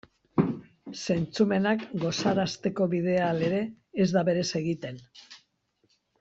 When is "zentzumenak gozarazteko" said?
1.15-2.89